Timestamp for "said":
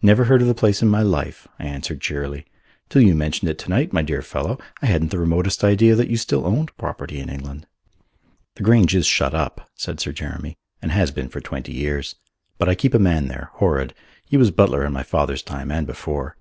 9.74-9.98